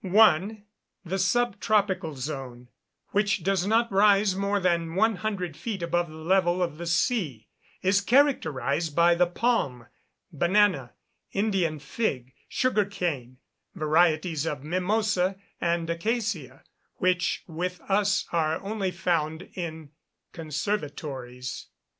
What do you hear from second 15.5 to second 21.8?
and acacia, which with us are only found in conservatories.